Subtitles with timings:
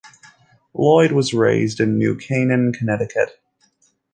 [0.73, 3.39] Lloyd was raised in New Canaan, Connecticut.